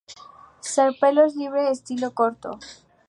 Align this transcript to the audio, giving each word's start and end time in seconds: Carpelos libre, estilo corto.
Carpelos 0.73 1.35
libre, 1.35 1.69
estilo 1.75 2.09
corto. 2.19 2.49